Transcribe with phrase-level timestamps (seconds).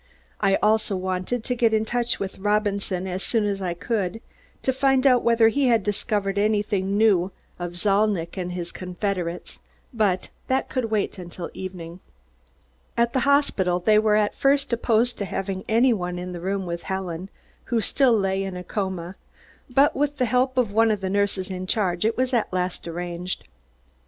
[0.39, 4.19] I also wanted to get in touch with Robinson as soon as I could,
[4.63, 9.59] to find out whether he had discovered anything new of Zalnitch and his confederates
[9.93, 11.99] but that could wait until evening.
[12.97, 16.65] At the hospital they were at first opposed to having any one in the room
[16.65, 17.29] with Helen,
[17.65, 19.17] who still lay in a coma,
[19.69, 22.87] but with the help of one of the nurses in charge, it was at last
[22.87, 23.47] arranged.